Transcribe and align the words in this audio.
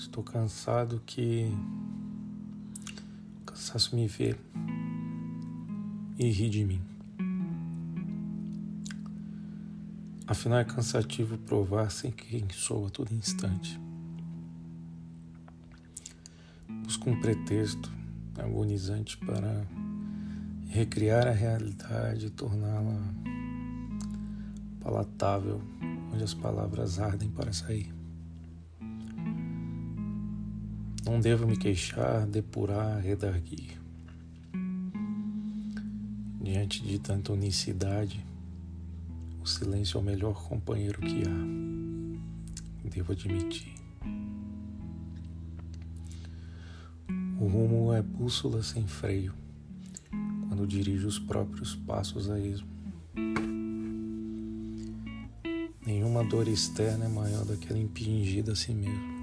Estou 0.00 0.24
cansado 0.24 1.02
que 1.04 1.52
o 3.42 3.44
cansaço 3.44 3.94
me 3.94 4.08
vê 4.08 4.34
e 6.18 6.30
ri 6.30 6.48
de 6.48 6.64
mim. 6.64 6.80
Afinal, 10.26 10.60
é 10.60 10.64
cansativo 10.64 11.36
provar 11.36 11.90
sem 11.90 12.10
quem 12.10 12.48
sou 12.50 12.86
a 12.86 12.88
todo 12.88 13.12
instante. 13.12 13.78
Busco 16.82 17.10
um 17.10 17.20
pretexto 17.20 17.92
agonizante 18.38 19.18
para 19.18 19.66
recriar 20.66 21.28
a 21.28 21.32
realidade 21.32 22.28
e 22.28 22.30
torná-la 22.30 22.98
palatável, 24.80 25.60
onde 26.10 26.24
as 26.24 26.32
palavras 26.32 26.98
ardem 26.98 27.30
para 27.30 27.52
sair. 27.52 27.99
Não 31.10 31.18
devo 31.18 31.44
me 31.44 31.56
queixar, 31.56 32.24
depurar, 32.24 33.00
redarguir. 33.00 33.76
Diante 36.40 36.84
de 36.84 37.00
tanta 37.00 37.32
unicidade, 37.32 38.24
o 39.42 39.46
silêncio 39.46 39.98
é 39.98 40.00
o 40.00 40.04
melhor 40.04 40.40
companheiro 40.46 41.00
que 41.00 41.24
há. 41.26 42.88
Devo 42.88 43.10
admitir. 43.10 43.74
O 47.40 47.48
rumo 47.48 47.92
é 47.92 48.00
bússola 48.00 48.62
sem 48.62 48.86
freio, 48.86 49.34
quando 50.46 50.64
dirijo 50.64 51.08
os 51.08 51.18
próprios 51.18 51.74
passos 51.74 52.30
a 52.30 52.38
esmo. 52.38 52.68
Nenhuma 55.84 56.22
dor 56.22 56.46
externa 56.46 57.06
é 57.06 57.08
maior 57.08 57.44
do 57.44 57.56
que 57.56 57.68
ela 57.68 57.82
impingida 57.82 58.52
a 58.52 58.56
si 58.56 58.72
mesmo. 58.72 59.19